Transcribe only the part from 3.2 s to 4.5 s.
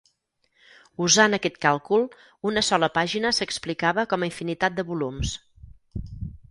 s'explicava com a